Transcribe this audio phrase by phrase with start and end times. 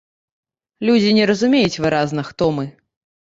[0.89, 2.65] Людзі не разумеюць выразна, хто мы.